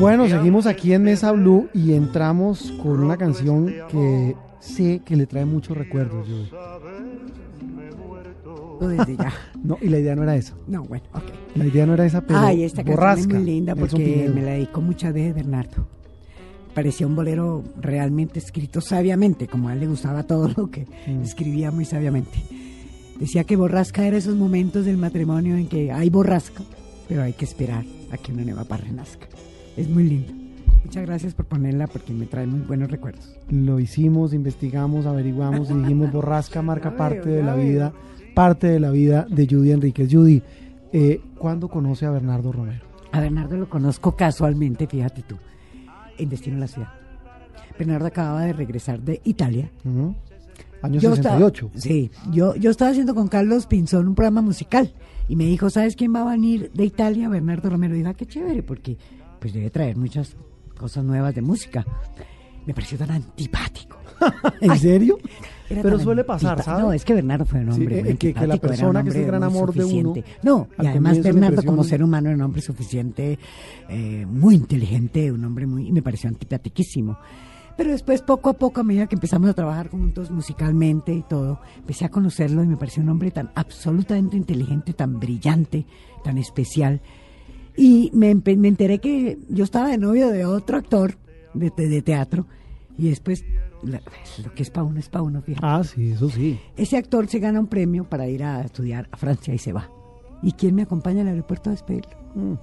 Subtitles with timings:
[0.00, 5.26] Bueno, seguimos aquí en Mesa Blue y entramos con una canción que sé que le
[5.26, 6.26] trae muchos recuerdos.
[8.80, 9.32] No, desde ya.
[9.64, 10.54] No, y la idea no era esa.
[10.68, 11.24] No, bueno, ok.
[11.56, 13.22] La idea no era esa, pero Ay, esta canción borrasca.
[13.22, 15.84] es muy linda porque me la dedicó muchas veces Bernardo.
[16.74, 21.22] Parecía un bolero realmente escrito sabiamente, como a él le gustaba todo lo que Mm.
[21.22, 22.38] escribía muy sabiamente.
[23.18, 26.62] Decía que borrasca era esos momentos del matrimonio en que hay borrasca,
[27.08, 29.26] pero hay que esperar a que una nueva par renazca.
[29.78, 30.32] Es muy lindo.
[30.84, 33.36] Muchas gracias por ponerla porque me trae muy buenos recuerdos.
[33.50, 37.92] Lo hicimos, investigamos, averiguamos y dijimos borrasca marca parte de la vida,
[38.34, 40.08] parte de la vida de Judy Enríquez.
[40.10, 40.42] Judy,
[40.92, 42.84] eh, ¿cuándo conoce a Bernardo Romero?
[43.12, 45.36] A Bernardo lo conozco casualmente, fíjate tú,
[46.18, 46.88] en Destino a la Ciudad.
[47.78, 49.70] Bernardo acababa de regresar de Italia.
[49.84, 50.14] Ujú.
[50.82, 51.70] Año Yo estaba- 68.
[51.74, 54.92] sí, yo, yo estaba haciendo con Carlos Pinzón un programa musical
[55.28, 57.28] y me dijo, ¿sabes quién va a venir de Italia?
[57.28, 57.94] Bernardo Romero.
[57.94, 58.96] Y dije, ah, qué chévere, porque
[59.38, 60.36] pues debe traer muchas
[60.76, 61.84] cosas nuevas de música.
[62.66, 63.96] Me pareció tan antipático.
[64.60, 65.18] ¿En serio?
[65.68, 66.82] Pero suele pasar, ¿sabes?
[66.84, 68.88] No, es que Bernardo fue un Sí, hombre eh, muy que- que la antipático, era
[68.88, 70.24] un persona que es el gran amor de uno, suficiente.
[70.42, 73.38] No, y además Bernardo como ser humano era un hombre suficiente,
[73.88, 75.88] eh, muy inteligente, un hombre muy...
[75.88, 77.18] y me pareció antipatiquísimo.
[77.76, 81.60] Pero después, poco a poco, a medida que empezamos a trabajar juntos musicalmente y todo,
[81.76, 85.86] empecé a conocerlo y me pareció un hombre tan absolutamente inteligente, tan brillante,
[86.24, 87.00] tan especial.
[87.78, 91.14] Y me, me enteré que yo estaba de novio de otro actor
[91.54, 92.46] de, te- de teatro
[92.98, 93.44] y después,
[93.84, 94.02] la-
[94.44, 95.64] lo que es para uno es para uno, fíjate.
[95.66, 96.58] Ah, sí, eso sí.
[96.76, 99.88] Ese actor se gana un premio para ir a estudiar a Francia y se va.
[100.42, 102.10] ¿Y quién me acompaña al aeropuerto a despedirlo?
[102.34, 102.54] Mm.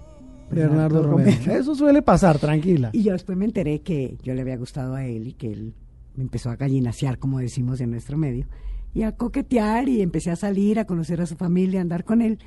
[0.51, 1.31] Bernardo Bernardo Romero.
[1.39, 1.59] Romero.
[1.61, 2.89] Eso suele pasar, tranquila.
[2.93, 5.73] Y yo después me enteré que yo le había gustado a él y que él
[6.15, 8.45] me empezó a gallinacear, como decimos en nuestro medio,
[8.93, 12.21] y a coquetear y empecé a salir, a conocer a su familia, a andar con
[12.21, 12.39] él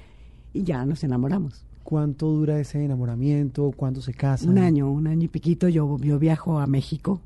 [0.55, 1.65] y ya nos enamoramos.
[1.93, 3.71] ¿Cuánto dura ese enamoramiento?
[3.75, 4.51] ¿Cuándo se casan?
[4.51, 7.23] Un año, un año y piquito, yo, yo viajo a México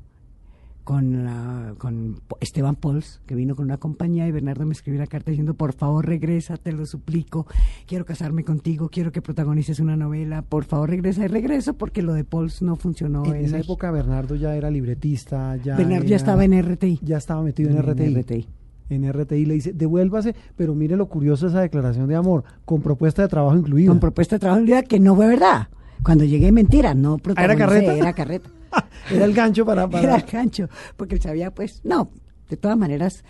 [0.85, 5.07] con, la- con Esteban Pols, que vino con una compañía, y Bernardo me escribió la
[5.07, 7.45] carta diciendo, por favor regresa, te lo suplico,
[7.87, 12.13] quiero casarme contigo, quiero que protagonices una novela, por favor regresa y regreso porque lo
[12.13, 13.25] de Pols no funcionó.
[13.25, 13.73] En en esa México.
[13.73, 16.99] época Bernardo ya era libretista, ya Bernardo ya estaba en RTI.
[17.03, 18.15] ya estaba metido en, RTI.
[18.15, 18.47] RTI.
[18.89, 22.81] En RTI le dice, devuélvase, pero mire lo curioso de esa declaración de amor, con
[22.81, 23.89] propuesta de trabajo incluida.
[23.89, 25.69] Con propuesta de trabajo realidad que no fue verdad.
[26.03, 27.93] Cuando llegué, mentira, no protagonicé, carreta?
[27.95, 28.49] Era carreta.
[29.11, 29.89] Era el gancho para...
[29.89, 30.67] para- Era gancho,
[30.97, 32.09] porque él sabía, pues, no,
[32.49, 33.23] de todas maneras,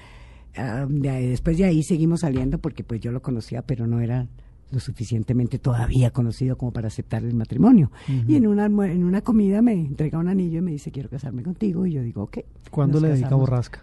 [0.58, 4.28] ah, de después de ahí seguimos saliendo porque pues yo lo conocía, pero no era
[4.72, 7.92] lo suficientemente todavía conocido como para aceptar el matrimonio.
[8.28, 11.44] Y en una, en una comida me entrega un anillo y me dice, quiero casarme
[11.44, 12.40] contigo, y yo digo, ok.
[12.72, 13.36] ¿Cuándo le dedica.
[13.36, 13.81] Borrasca?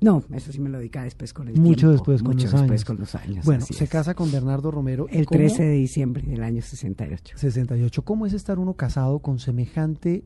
[0.00, 2.52] No, eso sí me lo dedica después con el Mucho tiempo, después, con mucho los
[2.52, 2.84] después años.
[2.84, 3.44] con los años.
[3.46, 3.90] Bueno, se es.
[3.90, 5.06] casa con Bernardo Romero.
[5.08, 5.38] El ¿Cómo?
[5.38, 7.36] 13 de diciembre del año 68.
[7.38, 8.02] 68.
[8.02, 10.24] ¿Cómo es estar uno casado con semejante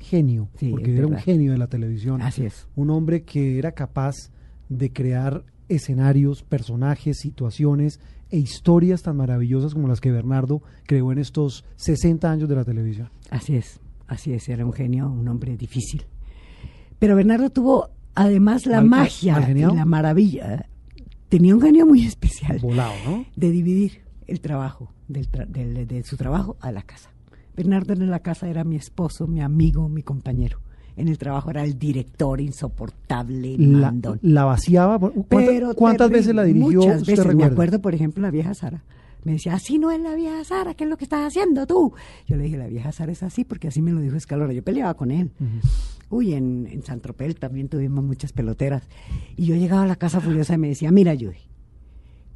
[0.00, 0.48] genio?
[0.56, 2.22] Sí, Porque era un genio de la televisión.
[2.22, 2.66] Así es.
[2.74, 4.14] Un hombre que era capaz
[4.68, 8.00] de crear escenarios, personajes, situaciones
[8.30, 12.64] e historias tan maravillosas como las que Bernardo creó en estos 60 años de la
[12.64, 13.10] televisión.
[13.30, 16.04] Así es, así es, era un genio, un hombre difícil.
[16.98, 17.90] Pero Bernardo tuvo
[18.22, 20.66] además la ¿Mal- magia mal y la maravilla.
[21.28, 23.24] Tenía un genio muy especial Volado, ¿no?
[23.36, 27.10] de dividir el trabajo, del tra- del- de su trabajo a la casa.
[27.56, 30.60] Bernardo en la casa era mi esposo, mi amigo, mi compañero.
[30.96, 34.18] En el trabajo era el director insoportable, La, mandón.
[34.22, 34.98] la vaciaba.
[34.98, 36.80] ¿Cuánta- Pero ¿Cuántas veces la dirigió?
[36.80, 37.34] Muchas usted veces.
[37.36, 38.82] Me acuerdo, por ejemplo, la vieja Sara.
[39.24, 41.92] Me decía, así no es la vieja Sara, ¿qué es lo que estás haciendo tú?
[42.26, 44.52] Yo le dije, la vieja Sara es así, porque así me lo dijo Escalora.
[44.52, 45.30] Yo peleaba con él.
[46.10, 48.84] Uy, en, en San Tropel también tuvimos muchas peloteras.
[49.36, 51.48] Y yo llegaba a la casa furiosa y me decía, mira, Judy,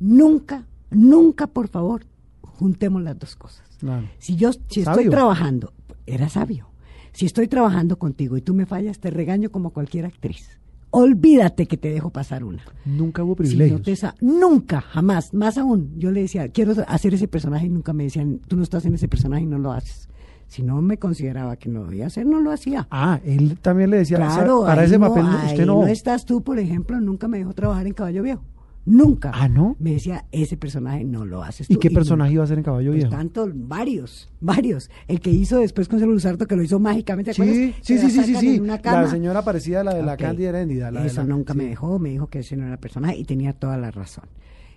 [0.01, 2.05] nunca, nunca, por favor,
[2.43, 3.65] juntemos las dos cosas.
[3.79, 4.09] Claro.
[4.19, 5.73] Si yo si estoy trabajando,
[6.07, 6.69] era sabio.
[7.13, 10.59] Si estoy trabajando contigo y tú me fallas, te regaño como cualquier actriz.
[10.95, 12.63] Olvídate que te dejo pasar una.
[12.85, 13.83] Nunca hubo Si no privilegios.
[13.83, 15.91] te nunca, jamás, más aún.
[15.97, 18.95] Yo le decía, quiero hacer ese personaje y nunca me decían, tú no estás en
[18.95, 20.11] ese personaje y no lo haces.
[20.49, 22.87] Si no me consideraba que no lo debía hacer, no lo hacía.
[22.91, 25.87] Ah, él también le decía, o sea, Claro, para ese no- papel no- usted no.
[25.87, 28.43] estás tú, por ejemplo, nunca me dejó trabajar en Caballo Viejo.
[28.85, 29.31] Nunca.
[29.33, 29.77] Ah, ¿no?
[29.79, 31.75] Me decía, ese personaje no lo haces tú.
[31.75, 32.35] ¿Y qué personaje nunca.
[32.35, 33.17] iba a ser en Caballo Pues Viejo?
[33.17, 34.91] tanto, varios, varios.
[35.07, 38.11] El que hizo después con Celo Luzardo, que lo hizo mágicamente, ¿te Sí, sí, sí,
[38.11, 38.61] sí, sí, sí.
[38.61, 40.19] La señora parecida la de la Ok.
[40.21, 40.89] Candy Heréndida.
[41.05, 43.77] Eso la- nunca me dejó, me dijo que ese no era personaje y tenía toda
[43.79, 44.25] la razón.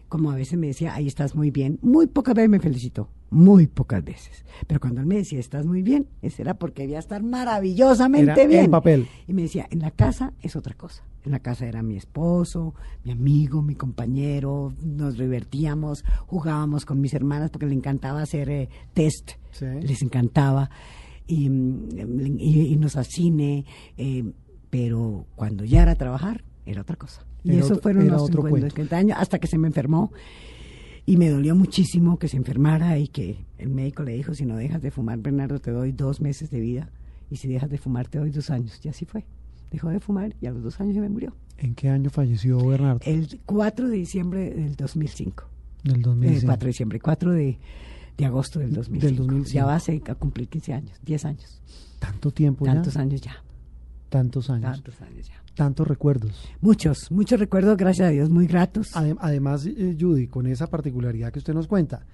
[0.08, 3.68] Como a veces me decía, ahí estás muy bien, muy pocas veces me felicitó, muy
[3.68, 4.46] pocas veces.
[4.68, 8.48] Pero cuando él me decía, estás muy bien, ese era porque debía estar maravillosamente Era
[8.48, 8.66] bien.
[8.66, 9.08] en papel.
[9.28, 11.04] Y me decía, en la casa es otra cosa.
[11.26, 17.14] En la casa era mi esposo, mi amigo, mi compañero, nos divertíamos, jugábamos con mis
[17.14, 19.66] hermanas porque le encantaba hacer eh, test, Sí.
[19.82, 20.70] les encantaba.
[21.28, 23.66] y, mm, y irnos al cine,
[23.98, 24.24] eh,
[24.70, 27.26] pero cuando ya era trabajar, era otra cosa.
[27.44, 28.70] Y Era eso otro- fueron los otro 50, cuento.
[28.76, 30.12] 50 años, hasta que se me enfermó.
[31.06, 34.56] Y me dolió muchísimo que se enfermara y que el médico le dijo, si no
[34.58, 36.90] dejas de fumar, Bernardo, te doy dos meses de vida.
[37.30, 38.80] Y si dejas de fumar, te doy dos años.
[38.84, 39.26] Y así fue.
[39.72, 41.36] Dejó de fumar y a los dos años se me murió.
[41.58, 43.00] ¿En qué año falleció Bernardo?
[43.06, 45.44] El 4 de diciembre del 2005.
[45.84, 46.46] Del Eh, 2005.
[46.48, 47.58] 4 de diciembre, 4 de,
[48.18, 49.06] de agosto del 2005.
[49.06, 49.54] Del 2005.
[49.54, 51.62] Ya va a, cumplir 15 años, 10 años.
[52.00, 53.02] Tanto tiempo Tantos ya.
[53.02, 53.44] años ya.
[54.16, 54.72] Tantos años.
[54.82, 55.36] Tantos años ya.
[55.56, 56.48] Tantos recuerdos.
[56.62, 58.94] Muchos, muchos recuerdos, gracias a Dios, muy gratos.
[58.96, 62.06] Adem- Además, eh, Judy, con esa particularidad que usted nos cuenta,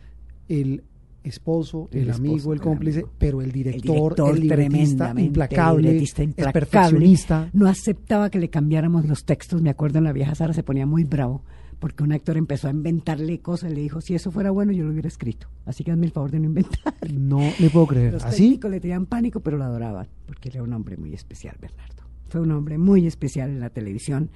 [0.48, 0.83] el
[1.24, 3.13] esposo, el, El esposo, amigo, el el cómplice, amigo.
[3.19, 6.59] pero el director, el, director libretista tremendamente, implacable, libretista es implacable.
[6.65, 7.50] perfeccionista.
[7.53, 9.62] No aceptaba que le cambiáramos los textos.
[9.62, 11.44] Me acuerdo en la vieja Sara se ponía muy bravo
[11.81, 14.92] porque un actor empezó a inventarle cosas le dijo, si eso fuera bueno yo lo
[14.92, 15.48] hubiera escrito.
[15.66, 16.94] Así que hazme el favor de no inventar.
[17.12, 18.13] No le puedo creer.
[18.13, 18.44] Los ¿Así?
[18.44, 22.04] técnicos le tenían pánico, pero lo adoraban, porque era un hombre muy especial, Bernardo.
[22.30, 24.30] Fue un hombre muy especial en la televisión.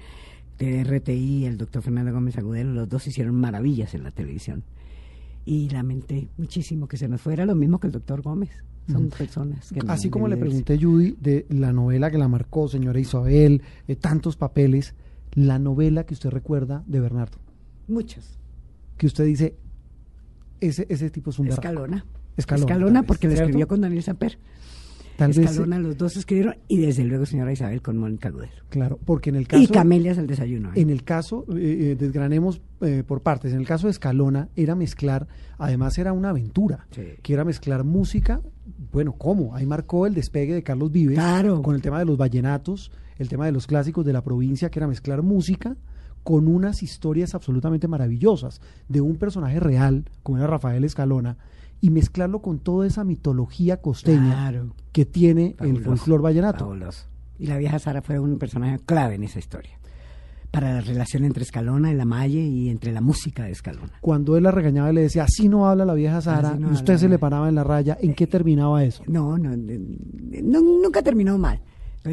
[0.58, 4.64] De RTI, el doctor Fernando Gómez Agudelo, los dos hicieron maravillas en la televisión.
[5.44, 8.50] Y lamenté muchísimo que se nos fuera, lo mismo que el doctor Gómez.
[8.90, 12.66] Son personas que no Así como le pregunté, Judy, de la novela que la marcó,
[12.66, 14.94] señora Isabel, eh, tantos papeles,
[15.36, 17.38] la novela que usted recuerda de Bernardo,
[17.86, 18.36] Muchos.
[18.96, 19.54] que usted dice,
[20.60, 21.46] ese, ese tipo es un.
[21.48, 22.04] Escalona.
[22.36, 23.44] Escalona, Escalona, porque lo ¿cierto?
[23.46, 24.38] escribió con Daniel Samper.
[25.16, 28.52] Tal vez, Escalona, los dos escribieron, y desde luego señora Isabel con Mónica Ludero.
[28.68, 29.62] claro, porque en el caso...
[29.62, 30.68] Y Camelias el desayuno.
[30.70, 30.80] ¿eh?
[30.82, 34.74] En el caso, eh, eh, desgranemos eh, por partes, en el caso de Escalona era
[34.74, 37.02] mezclar, además era una aventura, Sí.
[37.22, 38.42] que era mezclar música,
[38.92, 39.54] bueno, ¿cómo?
[39.54, 41.62] Ahí marcó el despegue de Carlos Vives Claro.
[41.62, 44.78] con el tema de los vallenatos, el tema de los clásicos de la provincia, que
[44.78, 45.76] era mezclar música
[46.22, 51.36] con unas historias absolutamente maravillosas de un personaje real, como era Rafael Escalona,
[51.80, 54.74] y mezclarlo con toda esa mitología costeña Claro.
[54.92, 56.60] que tiene el folclor vallenato.
[56.64, 57.06] fabuloso.
[57.38, 59.78] Y la vieja Sara fue un personaje clave en esa historia.
[60.50, 63.92] Para la relación entre Escalona y la Malle y entre la música de Escalona.
[64.00, 66.72] Cuando él la regañaba y le decía, así no habla la vieja Sara, no y
[66.72, 66.98] usted habla.
[66.98, 69.02] se le paraba en la raya, ¿en qué terminaba eso?
[69.06, 71.60] No, no, no, nunca terminó mal.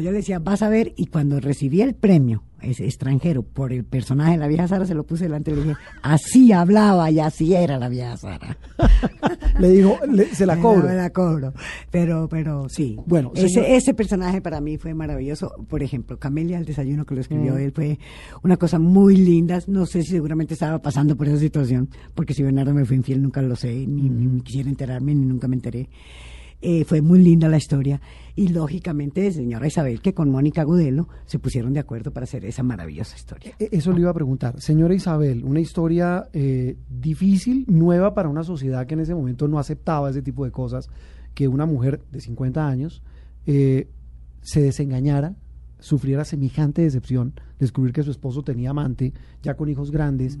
[0.00, 3.84] Yo le decía, vas a ver, y cuando recibí el premio, ese extranjero, por el
[3.84, 7.20] personaje de la vieja Sara, se lo puse delante y le dije, así hablaba y
[7.20, 8.56] así era la vieja Sara.
[9.60, 10.88] Le digo, le- se la cobro.
[10.88, 11.52] Me la cobro.
[11.90, 12.96] Pero, pero sí.
[13.06, 15.52] Bueno, ese, señor- ese personaje para mí fue maravilloso.
[15.68, 17.58] Por ejemplo, Camelia, el desayuno que lo escribió Mm.
[17.58, 17.98] él, fue
[18.42, 19.60] una cosa muy linda.
[19.68, 23.22] No sé si seguramente estaba pasando por esa situación, porque si Bernardo me fue infiel
[23.22, 25.88] nunca lo sé, ni, ni quisiera enterarme, ni nunca me enteré.
[26.66, 28.00] Eh, fue muy linda la historia.
[28.34, 32.62] Y lógicamente, señora Isabel, que con Mónica Gudelo se pusieron de acuerdo para hacer esa
[32.62, 33.52] maravillosa historia.
[33.58, 34.58] E- Eso le iba a preguntar.
[34.60, 39.58] Señora Isabel, una historia eh, difícil, nueva para una sociedad que en ese momento no
[39.58, 40.88] aceptaba ese tipo de cosas,
[41.34, 43.02] que una mujer de 50 años
[43.46, 43.88] eh,
[44.40, 45.34] se desengañara,
[45.80, 49.12] sufriera semejante decepción, descubrir que su esposo tenía amante,
[49.42, 50.38] ya con hijos grandes,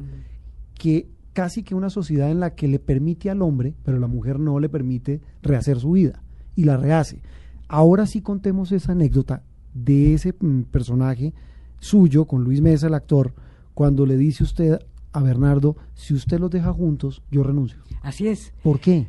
[0.78, 4.40] que casi que una sociedad en la que le permite al hombre, pero la mujer
[4.40, 6.22] no le permite rehacer su vida
[6.56, 7.20] y la rehace.
[7.68, 9.42] Ahora sí contemos esa anécdota
[9.74, 11.34] de ese mm, personaje
[11.80, 13.34] suyo con Luis Mesa, el actor,
[13.74, 14.78] cuando le dice usted
[15.12, 17.78] a Bernardo, si usted los deja juntos, yo renuncio.
[18.02, 18.52] Así es.
[18.62, 19.08] ¿Por qué?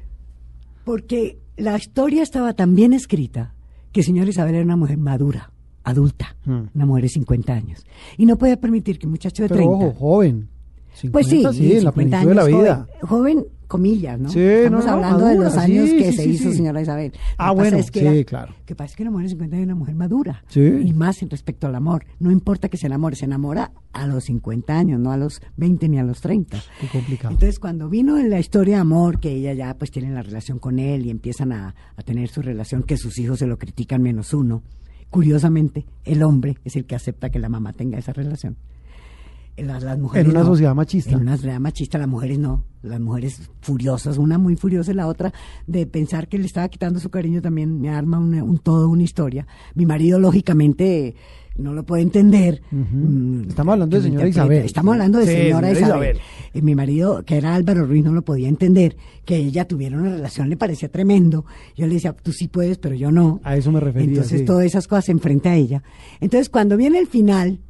[0.84, 3.54] Porque la historia estaba tan bien escrita
[3.92, 5.52] que señora Isabel era una mujer madura,
[5.84, 6.68] adulta, Hmm.
[6.76, 7.86] una mujer de 50 años.
[8.18, 9.76] Y no podía permitir que un muchacho de Pero 30.
[9.88, 10.48] ojo, joven.
[11.12, 12.88] Pues sí, 50, sí, en la 50 plenitud de la vida.
[13.02, 14.30] Joven, joven, comillas, ¿no?
[14.30, 17.12] Sí, Estamos no, hablando de los años sí, que sí, se hizo señora Isabel.
[17.38, 18.54] Ah, bueno, es que sí, era- claro.
[18.66, 20.44] que pasa es que una mujer de 50 años es una mujer madura.
[20.48, 20.62] Sí.
[20.62, 22.06] Y más en respecto al amor.
[22.20, 25.90] No importa que se enamore, se enamora a los 50 años, no a los 20
[25.90, 26.62] ni a los 30.
[26.80, 27.34] Qué complicado.
[27.34, 30.60] Entonces, cuando vino en la historia de amor, que ella ya pues tiene la relación
[30.60, 34.02] con él y empiezan a, a tener su relación, que sus hijos se lo critican
[34.04, 34.62] menos uno,
[35.10, 38.58] curiosamente, el hombre es el que acepta que la mamá tenga esa relación.
[39.58, 40.48] Las, las mujeres en una no.
[40.48, 41.12] sociedad machista.
[41.12, 42.66] En una sociedad machista, las mujeres no.
[42.84, 45.34] Las mujeres furiosas, una muy furiosa y la otra
[45.66, 49.04] de pensar que le estaba quitando su cariño también me arma una- un todo, una
[49.04, 49.48] historia.
[49.74, 51.16] Mi marido, lógicamente,
[51.58, 52.62] no lo puede entender.
[52.70, 54.28] Mm, Estamos hablando de señora.
[54.28, 54.66] Isabel.
[54.66, 56.16] Estamos hablando de Sí, señora, señora Isabel.
[56.18, 56.22] Isabel.
[56.54, 58.98] Eh, mi marido, que era Álvaro Ruiz, no lo podía entender.
[59.24, 61.46] Que ella tuviera una relación le parecía tremendo.
[61.78, 63.40] Yo le decía, tú sí puedes, pero yo no.
[63.44, 64.10] A eso me refería.
[64.10, 64.46] Entonces, sí.
[64.46, 65.82] todas esas cosas se enfrenta a ella.
[66.20, 67.62] Entonces, cuando viene el final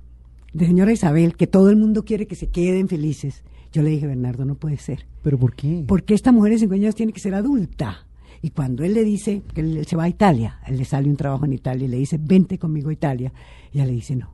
[0.56, 3.44] de señora Isabel, que todo el mundo quiere que se queden felices,
[3.74, 5.06] yo le dije, Bernardo, no puede ser.
[5.22, 5.84] ¿Pero por qué?
[5.88, 8.08] Porque esta mujer de 50 años tiene que ser adulta.
[8.42, 11.10] Y cuando él le dice que él, él se va a Italia, él le sale
[11.10, 13.34] un trabajo en Italia y le dice, vente conmigo a Italia,
[13.74, 14.30] ella le dice, no,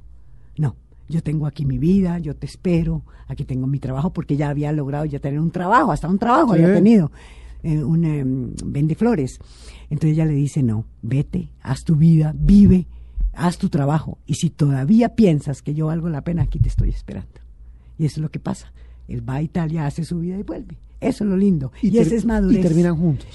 [0.58, 0.76] no,
[1.10, 4.72] yo tengo aquí mi vida, yo te espero, aquí tengo mi trabajo, porque ya había
[4.74, 6.62] logrado ya tener un trabajo, hasta un trabajo Sí.
[6.62, 7.12] había tenido.
[7.64, 9.40] eh, un em, vende flores.
[9.90, 12.88] Entonces ella le dice, no, vete, haz tu vida, vive,
[13.34, 14.18] haz tu trabajo.
[14.26, 17.30] Y si todavía piensas que yo valgo la pena, aquí te estoy esperando.
[17.98, 18.72] Y eso es lo que pasa.
[19.08, 20.78] Él va a Italia, hace su vida y vuelve.
[21.00, 21.72] Eso es lo lindo.
[21.82, 22.60] Y, ter- ese es madurez.
[22.60, 23.28] Y terminan juntos.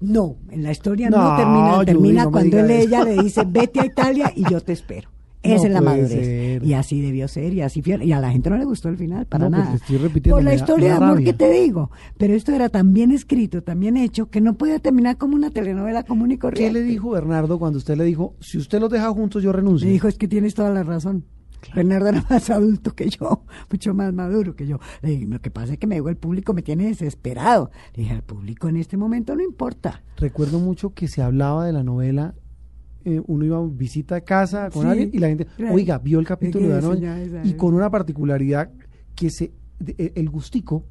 [0.00, 3.42] No, en la historia No, no, termina, Judy, termina no cuando él ella le dice,
[3.46, 5.10] vete a Italia y yo te espero.
[5.44, 6.24] No Esa es la puede madurez.
[6.26, 6.64] ser.
[6.64, 8.04] Y así debió ser, y así fue.
[8.04, 10.10] Y a la gente no le gustó el final, para No, pues, nada.
[10.30, 11.90] Por la historia de amor que te digo.
[12.16, 15.50] Pero esto era tan bien escrito, tan bien hecho, que no podía terminar como una
[15.50, 16.80] telenovela común y ¿Qué corriente.
[16.80, 19.86] le dijo Bernardo cuando usted le dijo, si usted los deja juntos, yo renuncio?
[19.86, 21.24] Me dijo, es que tienes toda la razón.
[21.74, 24.78] Bernardo era más adulto que yo, mucho más maduro que yo.
[25.02, 27.70] Le dije, lo que pasa es que me dijo, el público me tiene desesperado.
[27.94, 30.02] Le dije, al público en este momento no importa.
[30.16, 32.34] Recuerdo mucho que se hablaba de la novela,
[33.08, 35.74] eh, uno iba a visita a casa con Sí, alguien y la gente, claro.
[35.74, 38.70] oiga, vio el capítulo de anoche y con una particularidad
[39.14, 40.84] que se, de- eh, el gustico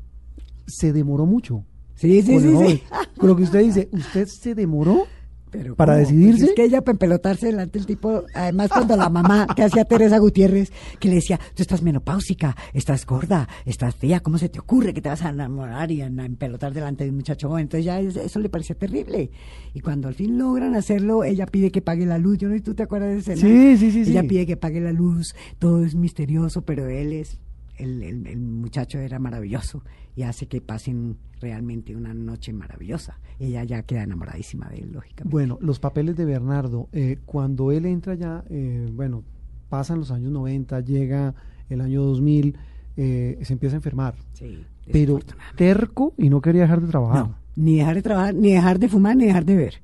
[0.65, 1.63] se demoró mucho.
[1.95, 2.81] Sí, sí, sí, sí.
[3.17, 5.05] Con lo que usted dice, usted se demoró
[5.50, 6.00] Pero ¿Para ¿cómo?
[6.06, 6.39] decidirse?
[6.39, 9.86] Pues es que ella para empelotarse delante del tipo, además cuando la mamá que hacía
[9.86, 14.60] Teresa Gutiérrez, que le decía, tú estás menopáusica, estás gorda, estás fea, ¿cómo se te
[14.60, 17.63] ocurre que te vas a enamorar y a empelotar delante de un muchacho joven?
[17.63, 19.32] Entonces ya es- eso le parecía terrible.
[19.74, 22.38] Y cuando al fin logran hacerlo, ella pide que pague la luz.
[22.39, 23.38] Yo no sé tú te acuerdas de.
[23.38, 24.12] Sí, sí, sí, sí.
[24.12, 27.39] Ella pide que pague la luz, todo es misterioso, pero él es,
[27.77, 29.82] el, el- el muchacho era maravilloso
[30.17, 33.19] y hace que pasen realmente una noche maravillosa.
[33.38, 35.31] Ella ya queda enamoradísima de él, lógicamente.
[35.31, 39.24] Bueno, los papeles de Bernardo, eh, cuando él entra ya, eh, bueno,
[39.69, 41.36] pasan los años 90, llega
[41.69, 42.57] el año 2000,
[42.97, 45.19] eh, se empieza a enfermar, Sí, pero
[45.55, 47.27] terco y no quería dejar de trabajar.
[47.27, 49.81] No, ni dejar de trabajar, ni dejar de fumar, ni dejar de ver.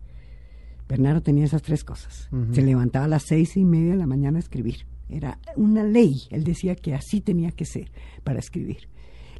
[0.89, 2.29] Bernardo tenía esas tres cosas.
[2.51, 4.87] Se levantaba a las seis y media de la mañana a escribir.
[5.09, 6.23] Era una ley.
[6.31, 7.91] Él decía que así tenía que ser
[8.23, 8.89] para escribir.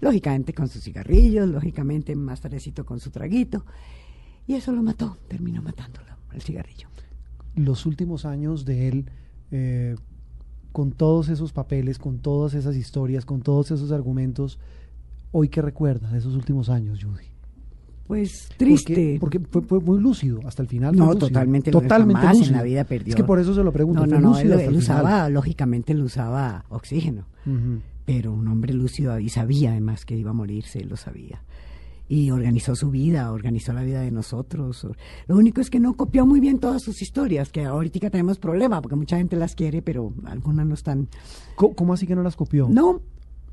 [0.04, 3.66] Lógicamente con sus cigarrillos, lógicamente más tardecito con su traguito.
[4.46, 6.90] Y eso lo mató, terminó matándolo, el cigarrillo.
[7.56, 9.06] Los últimos años de él,
[9.52, 9.96] eh,
[10.72, 14.60] con todos esos papeles, con todas esas historias, con todos esos argumentos,
[15.32, 17.34] hoy qué recuerda de esos últimos años, Judy.
[18.08, 19.18] Pues triste.
[19.20, 20.96] Porque, fue, fue muy lúcido hasta el final.
[20.96, 21.28] No, lúcido.
[21.28, 22.58] totalmente lúcido, totalmente jamás en lúcido.
[22.58, 23.12] la vida perdió.
[23.12, 24.06] Es que por eso se lo pregunto.
[24.06, 27.26] no, no, no, lúcido él, usaba, lógicamente, él usaba oxígeno.
[28.06, 31.44] Pero un hombre lúcido y sabía además que iba a morirse, él lo sabía.
[32.10, 34.86] Y organizó su vida, organizó la vida de nosotros.
[35.28, 38.82] Lo único es que no copió muy bien todas sus historias, que ahorita tenemos problema,
[38.82, 41.08] porque mucha gente las quiere, pero algunas no están.
[41.56, 42.68] ¿Cómo, cómo así que no las copió?
[42.70, 43.02] No,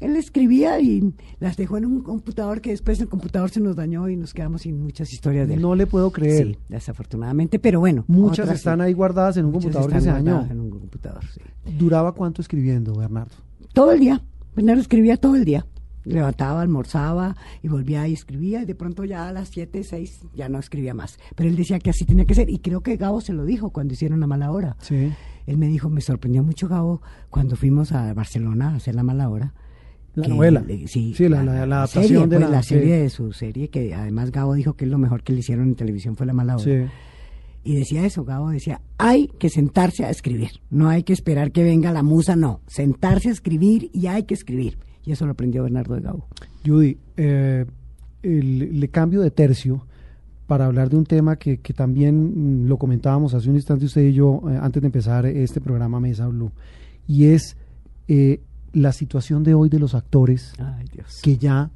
[0.01, 4.09] él escribía y las dejó en un computador que después el computador se nos dañó
[4.09, 5.63] y nos quedamos sin muchas historias de él.
[5.63, 6.49] No le puedo creer.
[6.49, 8.05] Sí, desafortunadamente, pero bueno.
[8.09, 10.33] Muchas otras están ahí guardadas en un computador que están se dañó.
[10.33, 11.41] guardadas En un computador, sí.
[11.79, 13.35] ¿Duraba cuánto escribiendo, Bernardo?
[13.75, 14.23] Todo el día.
[14.55, 15.67] Bernardo escribía todo el día.
[16.05, 20.49] Levantaba, almorzaba y volvía y escribía y de pronto ya a las 7, 6 ya
[20.49, 21.19] no escribía más.
[21.37, 23.71] Pero él decía que así tenía que ser y creo que Gabo se lo dijo
[23.71, 24.77] cuando hicieron la mala hora.
[24.81, 25.13] Sí.
[25.47, 29.29] Él me dijo, me sorprendió mucho Gabo cuando fuimos a Barcelona a hacer la mala
[29.29, 29.53] hora.
[30.15, 30.61] La novela.
[30.67, 32.69] le- sí, Sí, la- la- la adaptación serie, de pues, la- sí.
[32.75, 35.69] serie de su serie que además Gabo dijo que es lo mejor que le hicieron
[35.69, 36.65] en televisión fue la mala hora.
[36.65, 36.91] Sí.
[37.63, 41.63] Y decía eso, Gabo decía, hay que sentarse a escribir, no hay que esperar que
[41.63, 44.79] venga la musa, no, sentarse a escribir y hay que escribir.
[45.05, 46.27] Y eso lo aprendió Bernardo de Gabo.
[46.65, 47.67] Judy, eh,
[48.23, 49.87] el- le cambio de tercio
[50.47, 54.03] para hablar de un tema que, que también mm, lo comentábamos hace un instante usted
[54.03, 56.51] y yo eh, antes de empezar este programa Mesa Blue,
[57.07, 57.57] y es
[58.09, 58.41] eh,
[58.73, 60.87] la situación de hoy de los actores Ay,
[61.23, 61.71] que ya,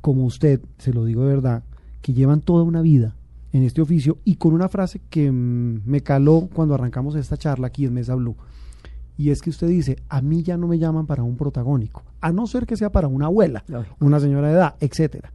[0.00, 1.62] como usted, se lo digo de verdad,
[2.02, 3.14] que llevan toda una vida
[3.54, 7.68] en este oficio y con una frase que mm, me caló cuando arrancamos esta charla
[7.68, 8.34] aquí en Mesa Blue.
[9.16, 12.32] Y es que usted dice, a mí ya no me llaman para un protagónico, a
[12.32, 13.64] no ser que sea para una abuela,
[14.00, 15.32] una señora de edad, etcétera.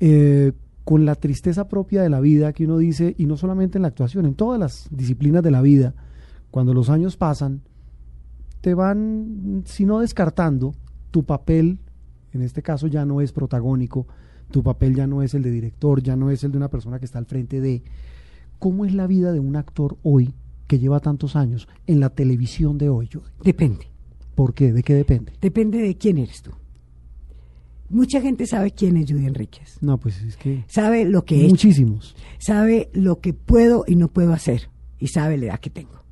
[0.00, 0.52] Eh,
[0.84, 3.88] con la tristeza propia de la vida que uno dice, y no solamente en la
[3.88, 5.94] actuación, en todas las disciplinas de la vida,
[6.50, 7.62] cuando los años pasan,
[8.60, 10.74] te van, si no descartando,
[11.10, 11.78] tu papel,
[12.34, 14.06] en este caso ya no es protagónico,
[14.50, 16.98] tu papel ya no es el de director, ya no es el de una persona
[16.98, 17.82] que está al frente de...
[18.58, 20.32] ¿Cómo es la vida de un actor hoy
[20.66, 23.08] que lleva tantos años en la televisión de hoy?
[23.12, 23.26] Judy?
[23.42, 23.86] Depende,
[24.34, 24.72] ¿Por qué?
[24.72, 25.32] ¿De qué depende?
[25.40, 26.50] depende de quién eres tú.
[27.90, 29.76] Mucha gente sabe quién es Judy Enríquez.
[29.82, 30.64] No, pues es que...
[30.68, 32.16] Sabe lo que he Muchísimos.
[32.38, 36.02] sabe lo que puedo y no puedo hacer y sabe la edad que tengo.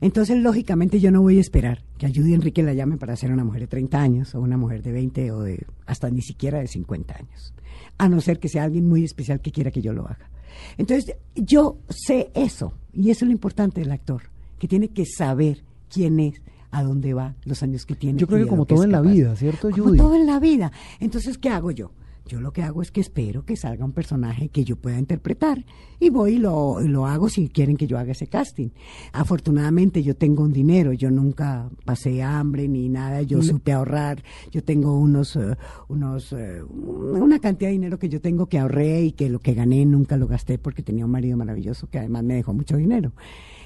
[0.00, 3.32] Entonces, lógicamente, yo no voy a esperar que a Judy Enrique la llamen para ser
[3.32, 6.60] una mujer de 30 años o una mujer de 20 o de hasta ni siquiera
[6.60, 7.52] de 50 años.
[8.00, 10.30] A no ser que sea alguien muy especial que quiera que yo lo haga.
[10.78, 14.22] Entonces, yo sé eso y eso es lo importante del actor,
[14.58, 16.40] que tiene que saber quién es,
[16.70, 18.18] a dónde va, los años que tiene.
[18.18, 19.98] Yo creo que como todo en la vida, ¿cierto, Como Judy?
[19.98, 20.72] todo en la vida.
[20.98, 21.90] Entonces, ¿qué hago yo?
[22.26, 25.64] Yo lo que hago es que espero que salga un personaje que yo pueda interpretar
[25.98, 28.68] y voy y lo, lo hago si quieren que yo haga ese casting.
[29.12, 34.62] Afortunadamente yo tengo un dinero, yo nunca pasé hambre ni nada, yo supe ahorrar, yo
[34.62, 35.56] tengo unos, eh,
[35.88, 39.54] unos, eh, una cantidad de dinero que yo tengo que ahorré y que lo que
[39.54, 43.12] gané nunca lo gasté porque tenía un marido maravilloso que además me dejó mucho dinero.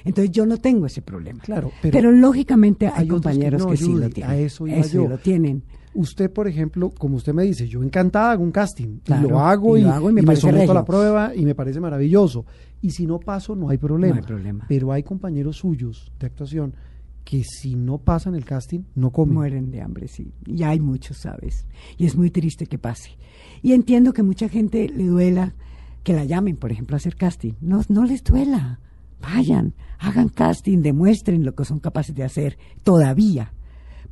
[0.03, 1.41] Entonces yo no tengo ese problema.
[1.43, 4.31] Claro, pero, lógicamente hay, compañeros que, sí lo tienen.
[4.31, 5.07] A eso iba yo.
[5.07, 5.63] lo tienen.
[5.95, 9.77] Usted, por ejemplo, como usted me dice, yo encantada hago un casting, y lo hago
[9.77, 12.45] y, me, someto a la prueba y me parece maravilloso.
[12.81, 14.15] Y si no paso, no hay problema.
[14.15, 14.65] No hay problema.
[14.67, 16.75] Pero hay compañeros suyos de actuación
[17.23, 19.35] que si no pasan el casting, no comen.
[19.35, 20.33] Mueren de hambre, sí.
[20.45, 21.65] Y hay muchos, ¿sabes?
[21.97, 23.17] Y es muy triste que pase.
[23.63, 25.55] Y entiendo que mucha gente le duela
[26.03, 27.53] que la llamen, por ejemplo, a hacer casting.
[27.61, 28.79] No, no les duela.
[29.21, 33.54] Vayan, hagan casting, demuestren lo que son capaces de hacer todavía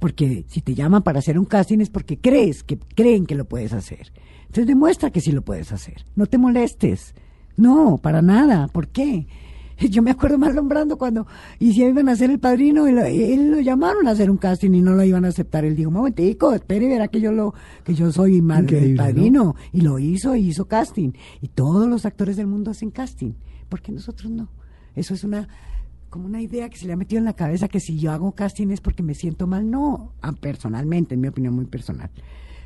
[0.03, 3.45] porque si te llaman para hacer un casting es porque crees que creen que lo
[3.45, 4.11] puedes hacer.
[4.41, 6.05] Entonces demuestra que sí lo puedes hacer.
[6.17, 7.15] No te molestes.
[7.55, 8.67] No, para nada.
[8.67, 9.27] ¿Por qué?
[9.79, 11.25] Yo me acuerdo mal nombrando cuando
[11.57, 12.91] y si iban a hacer el padrino y,
[13.31, 15.63] él lo llamaron a hacer un casting y no lo iban a aceptar.
[15.63, 17.53] Él dijo, momentico, espere, verá que yo lo
[17.85, 21.13] que yo soy mal el padrino y lo hizo y hizo casting.
[21.39, 23.35] Y todos los actores del mundo hacen casting,
[23.69, 24.49] porque nosotros no.
[24.95, 25.47] Eso es una
[26.13, 28.33] como una idea que se le ha metido en la cabeza que si yo hago
[28.33, 29.71] casting es porque me siento mal.
[29.71, 32.11] No, ah, personalmente, en mi opinión muy personal.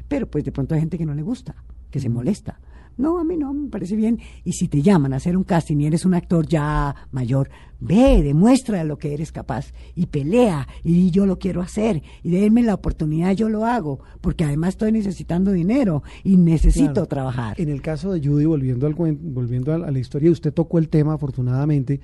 [0.09, 1.55] Pero pues de pronto hay gente que no le gusta,
[1.89, 2.59] que se molesta.
[2.97, 4.19] No, a mí no, me parece bien.
[4.43, 7.49] Y si te llaman a hacer un casting y eres un actor ya mayor,
[7.79, 12.63] ve, demuestra lo que eres capaz y pelea y yo lo quiero hacer y denme
[12.63, 17.55] la oportunidad, yo lo hago, porque además estoy necesitando dinero y necesito trabajar.
[17.61, 21.13] En el caso de Judy, volviendo, al, volviendo a la historia, usted tocó el tema
[21.13, 22.01] afortunadamente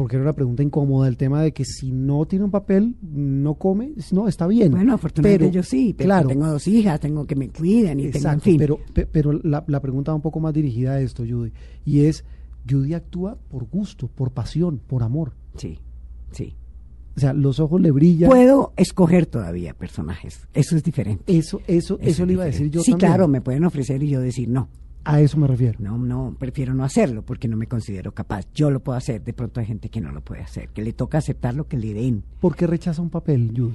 [0.00, 3.56] porque era una pregunta incómoda el tema de que si no tiene un papel, no
[3.56, 4.70] come, no, está bien.
[4.70, 8.30] Bueno, afortunadamente yo sí, pero claro, tengo dos hijas, tengo que me cuiden y tengo,
[8.30, 8.56] en fin.
[8.56, 8.78] Pero,
[9.12, 11.52] pero la, la pregunta va un poco más dirigida a esto, Judy,
[11.84, 12.24] y es,
[12.66, 15.34] Judy actúa por gusto, por pasión, por amor.
[15.56, 15.78] Sí,
[16.30, 16.54] sí.
[17.14, 18.30] O sea, los ojos le brillan.
[18.30, 20.48] Puedo escoger todavía personajes.
[20.54, 21.24] Eso es diferente.
[21.26, 24.20] Eso, eso, eso, le iba a decir yo sí, claro, me pueden ofrecer y yo
[24.20, 24.70] decir no.
[25.04, 25.78] A eso me refiero.
[25.80, 28.46] No, no, prefiero no hacerlo porque no me considero capaz.
[28.54, 30.92] Yo lo puedo hacer, de pronto hay gente que no lo puede hacer, que le
[30.92, 32.22] toca aceptar lo que le den.
[32.40, 33.74] ¿Por qué rechaza un papel, Judy?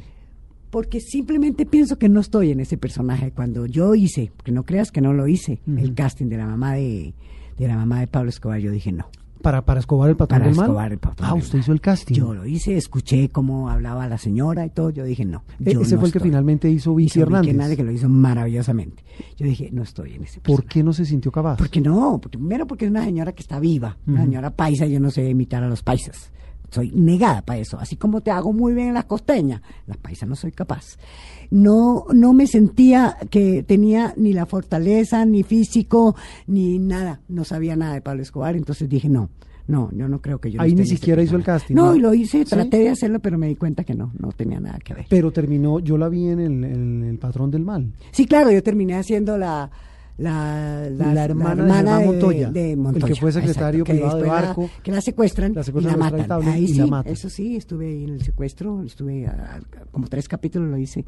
[0.70, 3.32] Porque simplemente pienso que no estoy en ese personaje.
[3.32, 6.74] Cuando yo hice, que no creas que no lo hice, el casting de la mamá
[6.74, 7.14] de,
[7.58, 9.10] de la mamá de Pablo Escobar, yo dije no
[9.46, 12.16] para, para Escobar el patrón del Escobar, El patrón ah, usted hizo el casting.
[12.16, 14.90] Yo lo hice, escuché cómo hablaba la señora y todo.
[14.90, 15.44] Yo dije, no.
[15.64, 17.52] E-, yo ese fue el que finalmente hizo Vicky Hernández.
[17.52, 19.04] Que nadie que lo hizo maravillosamente.
[19.38, 21.58] Yo dije, no estoy en ese ¿Por qué no se sintió capaz?
[21.58, 25.12] Porque no, primero porque es una señora que está viva, una señora paisa, yo no
[25.12, 26.32] sé imitar a los paisas
[26.70, 27.78] soy negada para eso.
[27.80, 30.98] Así como te hago muy bien en las costeñas, las paisas no soy capaz.
[31.52, 36.16] No, no me sentía que tenía ni la fortaleza, ni físico,
[36.48, 37.22] ni nada.
[37.28, 39.30] No sabía nada de Pablo Escobar, entonces dije no.
[39.68, 40.62] No, yo no creo que yo.
[40.62, 41.74] Ahí ni siquiera hizo el casting.
[41.74, 44.60] No, y lo hice, traté de hacerlo, pero me di cuenta que no, no tenía
[44.60, 45.08] nada que ver.
[45.10, 47.92] Pero terminó, yo la vi en el, en el Patrón del Mal.
[48.12, 49.72] Sí, claro, yo terminé haciendo la,
[50.18, 55.54] la, la, hermana, de, Montoya, el que fue secretario privado de barco, que la secuestran,
[55.54, 56.48] y la matan.
[56.48, 59.30] Ahí sí, eso sí, estuve ahí en el secuestro, estuve
[59.92, 61.06] como tres capítulos lo hice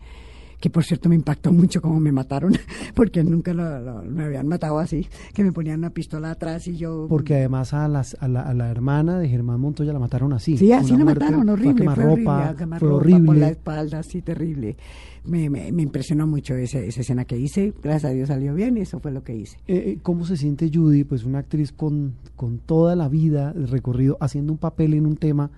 [0.60, 2.54] que por cierto me impactó mucho cómo me mataron,
[2.96, 7.06] porque nunca me habían matado así, que me ponían una pistola atrás y yo...
[7.10, 10.58] Porque además a, las, a, la, a la hermana de Germán Montoya la mataron así.
[10.58, 13.26] Sí, así la mataron, horrible, fue, ropa, horrible, fue horrible.
[13.26, 14.78] por la espalda, así terrible.
[15.26, 18.78] Me, me, me impresionó mucho esa, esa, escena que hice, gracias a Dios salió bien
[18.78, 19.58] y eso fue lo que hice.
[19.68, 23.68] Eh, eh, ¿Cómo se siente Judy, pues una actriz con, con toda la vida, el
[23.68, 25.52] recorrido, haciendo un papel en un tema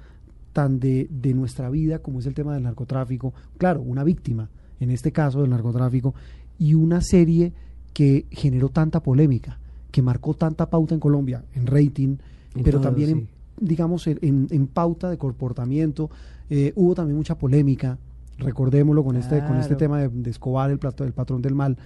[0.52, 3.34] tan de, de nuestra vida como es el tema del narcotráfico?
[3.58, 6.14] Claro, una víctima, en este caso del narcotráfico,
[6.58, 7.54] y una serie
[7.94, 9.60] que generó tanta polémica,
[9.92, 12.18] que marcó tanta pauta en Colombia, en rating,
[12.64, 13.28] pero también, en,
[13.60, 16.10] digamos, en, en, pauta de comportamiento.
[16.50, 17.98] Eh, hubo también mucha polémica,
[18.38, 21.78] recordémoslo con este con este tema de, Escobar, el, plato, el patrón del mal.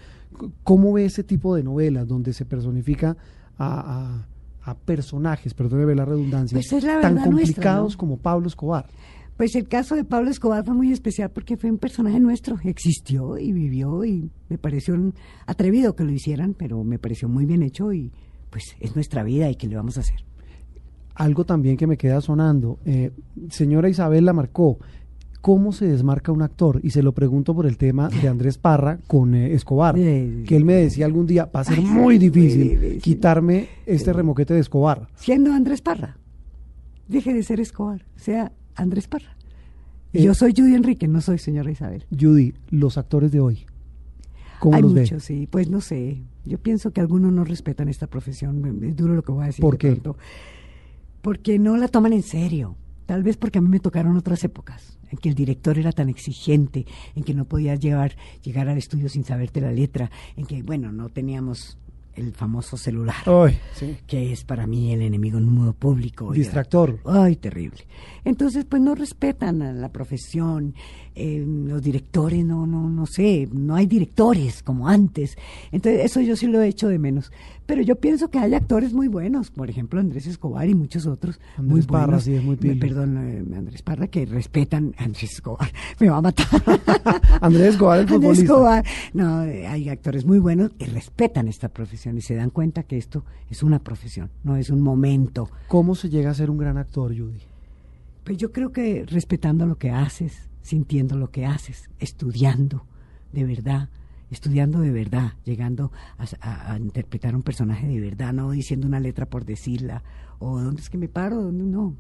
[0.63, 3.15] ¿Cómo ve ese tipo de novelas donde se personifica
[3.57, 4.25] a,
[4.63, 8.85] a, personajes, perdóneme la redundancia, pues tan complicados como Pablo Escobar?
[9.37, 13.37] Pues el caso de Pablo Escobar fue muy especial porque fue un personaje nuestro, existió
[13.37, 14.95] y vivió y me pareció
[15.47, 18.11] atrevido que lo hicieran, pero me pareció muy bien hecho y
[18.51, 20.23] pues es nuestra vida y qué le vamos a hacer.
[21.15, 23.11] Algo también que me queda sonando, eh,
[23.49, 24.77] señora Isabel la marcó,
[25.41, 26.79] ¿cómo se desmarca un actor?
[26.83, 30.63] Y se lo pregunto por el tema de Andrés Parra con eh, Escobar, que él
[30.63, 35.07] me decía algún día, va a ser muy difícil quitarme este remoquete de Escobar.
[35.15, 36.17] Siendo Andrés Parra,
[37.07, 39.35] deje de ser Escobar, sea Andrés Parra.
[40.13, 42.05] Eh, yo soy Judy Enrique, no soy señora Isabel.
[42.17, 43.65] Judy, los actores de hoy.
[44.59, 45.01] ¿Cómo Hay los ve?
[45.01, 45.47] muchos, sí.
[45.49, 46.21] Pues no sé.
[46.45, 48.83] Yo pienso que algunos no respetan esta profesión.
[48.83, 49.61] Es duro lo que voy a decir.
[49.61, 49.89] ¿Por qué?
[49.91, 50.17] pronto.
[51.21, 52.75] Porque no la toman en serio.
[53.05, 56.09] Tal vez porque a mí me tocaron otras épocas en que el director era tan
[56.09, 60.63] exigente, en que no podías llevar, llegar al estudio sin saberte la letra, en que,
[60.63, 61.77] bueno, no teníamos
[62.15, 63.97] el famoso celular, Ay, sí.
[64.07, 66.25] que es para mí el enemigo número público.
[66.27, 66.37] oiga.
[66.39, 66.99] Distractor.
[67.05, 67.85] Ay, terrible.
[68.23, 70.75] Entonces, pues no respetan a la profesión,
[71.15, 75.37] eh, los directores, no, no, no sé, no hay directores como antes.
[75.71, 77.31] Entonces, eso yo sí lo he hecho de menos.
[77.65, 81.39] Pero yo pienso que hay actores muy buenos, por ejemplo, Andrés Escobar y muchos otros
[81.57, 82.23] muy Andrés Parra, buenos.
[82.23, 82.79] sí, es muy pilo.
[82.79, 86.47] Perdón, eh, Andrés Parra, que respetan, Andrés Escobar, me va a matar.
[87.41, 88.43] Andrés Escobar, el Andrés futbolista.
[88.43, 88.85] Escobar.
[89.13, 92.97] No, eh, hay actores muy buenos y respetan esta profesión y se dan cuenta que
[92.97, 95.49] esto es una profesión, no es un momento.
[95.69, 97.39] ¿Cómo se llega a ser un gran actor, Judy?
[98.25, 102.85] Pues yo creo que respetando lo que haces, sintiendo lo que haces, estudiando
[103.33, 103.89] de verdad,
[104.33, 108.99] estudiando de verdad, llegando a, a- a interpretar un personaje de verdad, no diciendo una
[108.99, 110.03] letra por decirla,
[110.39, 111.95] o dónde es que me paro, dónde no.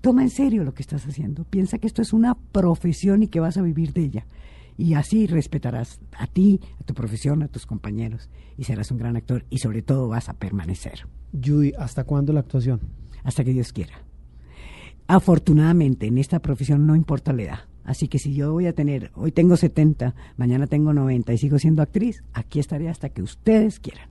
[0.00, 3.38] Toma en serio lo que estás haciendo, piensa que esto es una profesión y que
[3.40, 4.26] vas a vivir de ella.
[4.78, 9.16] Y así respetarás a ti, a tu profesión, a tus compañeros, y serás un gran
[9.16, 12.80] actor y sobre todo vas a permanecer Judy, ¿hasta cuándo la actuación?
[13.22, 13.92] hasta que Dios quiera.
[15.06, 17.58] Afortunadamente, en esta profesión no importa la edad.
[17.90, 21.58] Así que si yo voy a tener, hoy tengo 70, mañana tengo 90 y sigo
[21.58, 24.08] siendo actriz, aquí estaré hasta que ustedes quieran.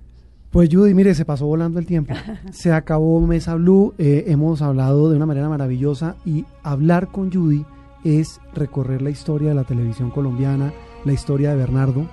[0.49, 2.13] Pues Judy, mire, se pasó volando el tiempo.
[2.51, 7.65] Se acabó Mesa Blue, eh, hemos hablado de una manera maravillosa y hablar con Judy
[8.03, 10.73] es recorrer la historia de la televisión colombiana,
[11.05, 12.05] la historia de Bernardo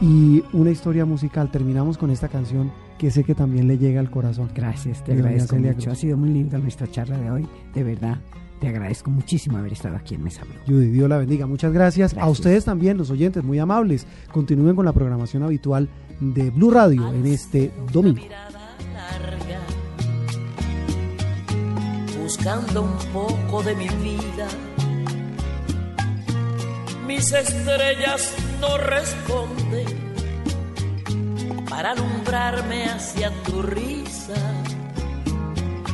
[0.00, 1.50] y una historia musical.
[1.50, 4.48] Terminamos con esta canción que sé que también le llega al corazón.
[4.54, 5.90] Gracias, te agradezco mucho.
[5.90, 8.16] Ha sido muy linda nuestra charla de hoy, de verdad.
[8.60, 10.54] Te agradezco muchísimo haber estado aquí en Mesa Blue.
[10.66, 11.46] Judy, Dios la bendiga.
[11.46, 12.12] Muchas gracias.
[12.12, 12.38] A Gracias.
[12.38, 14.06] ustedes también, los oyentes, muy amables.
[14.32, 15.88] Continúen con la programación habitual
[16.20, 18.22] de Blue Radio en este domingo.
[18.22, 19.60] mirada larga,
[22.22, 24.48] buscando un poco de mi vida.
[27.06, 29.86] Mis estrellas no responden
[31.68, 34.34] para alumbrarme hacia tu risa,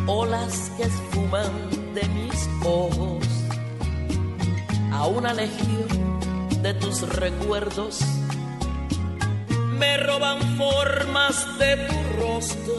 [0.06, 1.50] olas que esfuman
[1.94, 3.26] de mis ojos
[4.92, 6.20] a una legión
[6.62, 8.00] de tus recuerdos
[9.82, 12.76] me roban formas de tu rostro,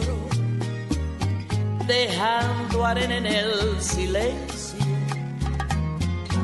[1.86, 4.80] dejando arena en el silencio.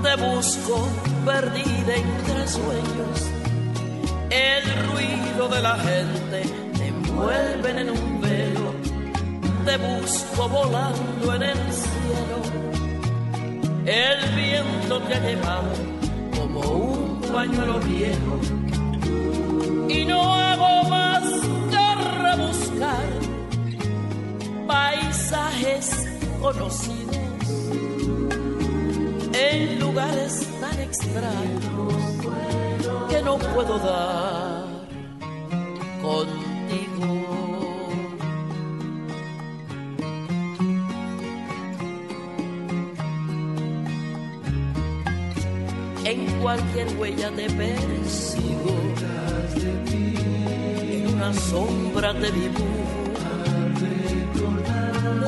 [0.03, 0.85] Te busco
[1.25, 3.15] perdida entre sueños,
[4.29, 6.41] el ruido de la gente
[6.77, 8.78] te envuelven en un velo.
[9.69, 12.37] Te busco volando en el cielo,
[13.85, 15.73] el viento te ha llevado
[16.35, 18.39] como un pañuelo viejo
[19.87, 21.23] y no hago más
[21.69, 23.09] que rebuscar
[24.65, 26.07] paisajes
[26.41, 27.17] conocidos
[29.33, 31.93] en lugares tan extraños
[33.07, 34.65] que no puedo dar
[36.01, 37.18] contigo.
[46.49, 48.75] Cualquier huella te persigo.
[50.95, 53.03] En una sombra te dibujo.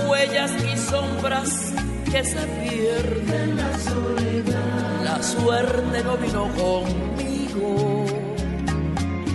[0.09, 1.73] Huellas y sombras
[2.11, 3.55] que se pierden.
[3.55, 8.05] La soledad la suerte no vino conmigo.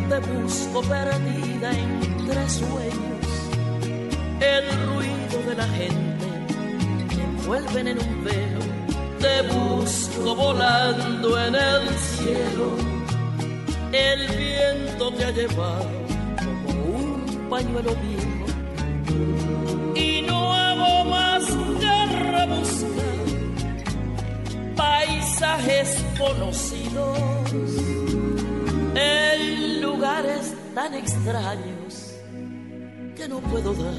[0.08, 3.26] Te busco perdida entre sueños.
[4.40, 6.26] El ruido de la gente
[7.16, 8.75] me envuelven en un velo
[9.26, 12.68] te busco volando en el cielo.
[13.92, 15.90] El viento te ha llevado
[16.44, 16.68] como
[17.00, 18.46] un pañuelo viejo
[19.94, 21.44] y no hago más
[21.82, 21.96] que
[22.36, 23.26] rebuscar
[24.76, 27.18] paisajes conocidos.
[28.94, 32.14] En lugares tan extraños
[33.16, 33.94] que no puedo dar